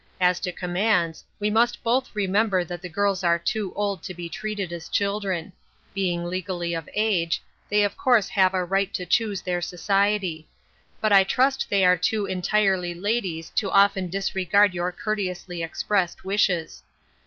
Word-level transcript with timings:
As 0.19 0.39
to 0.39 0.51
com 0.51 0.73
mands, 0.73 1.23
we 1.39 1.51
must 1.51 1.83
both 1.83 2.09
remember 2.15 2.63
that 2.63 2.81
the 2.81 2.89
girls 2.89 3.23
are 3.23 3.37
too 3.37 3.71
old 3.75 4.01
to 4.01 4.15
be 4.15 4.29
treated 4.29 4.73
as 4.73 4.89
children; 4.89 5.53
being 5.93 6.25
legally 6.25 6.73
of 6.73 6.89
age, 6.95 7.39
they 7.69 7.83
of 7.83 7.95
course 7.95 8.27
have 8.29 8.55
a 8.55 8.65
right 8.65 8.91
to 8.95 9.05
choose 9.05 9.43
their 9.43 9.61
society; 9.61 10.47
but 10.99 11.13
I 11.13 11.23
trust 11.23 11.67
they 11.69 11.85
are 11.85 11.97
too 11.97 12.25
entirely 12.25 12.95
ladies 12.95 13.51
to 13.51 13.69
often 13.69 14.09
disregard 14.09 14.73
your 14.73 14.91
courteously 14.91 15.61
expressed 15.61 16.25
wishes. 16.25 16.81